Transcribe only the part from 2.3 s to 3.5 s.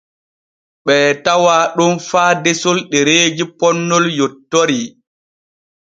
desol ɗereeji